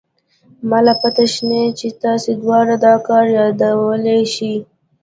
ما 0.69 0.79
له 0.85 0.93
پته 1.01 1.23
شتې 1.33 1.63
چې 1.79 1.87
تاسې 2.03 2.31
دواړه 2.41 2.75
دا 2.85 2.93
کار 3.07 3.25
يادولې 3.37 4.19
شې. 4.33 4.53